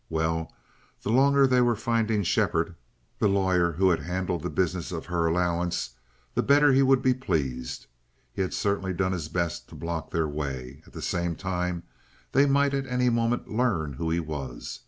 [0.09, 0.51] Well,
[1.03, 2.73] the longer they were finding Shepherd,
[3.19, 5.91] the lawyer who had handled the business of her allowance,
[6.33, 7.85] the better he would be pleased.
[8.33, 10.81] He had certainly done his best to block their way.
[10.87, 11.83] At the same time,
[12.31, 14.79] they might at any moment learn who he was.